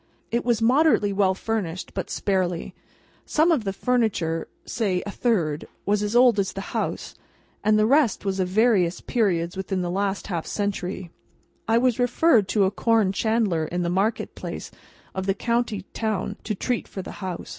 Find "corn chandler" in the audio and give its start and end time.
12.71-13.65